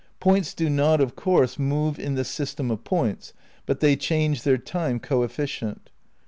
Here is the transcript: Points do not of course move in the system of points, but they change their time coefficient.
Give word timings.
Points 0.19 0.55
do 0.55 0.67
not 0.67 0.99
of 0.99 1.15
course 1.15 1.59
move 1.59 1.99
in 1.99 2.15
the 2.15 2.23
system 2.25 2.71
of 2.71 2.83
points, 2.83 3.33
but 3.67 3.81
they 3.81 3.95
change 3.95 4.41
their 4.41 4.57
time 4.57 4.99
coefficient. 4.99 5.91